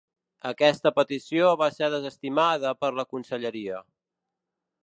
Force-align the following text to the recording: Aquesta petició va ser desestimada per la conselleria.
Aquesta 0.51 0.91
petició 0.95 1.51
va 1.63 1.69
ser 1.77 1.91
desestimada 1.97 2.75
per 2.83 2.93
la 3.01 3.09
conselleria. 3.15 3.83